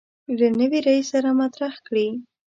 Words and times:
له 0.37 0.47
نوي 0.59 0.79
رئیس 0.87 1.07
سره 1.13 1.29
مطرح 1.41 1.73
کړي. 1.87 2.07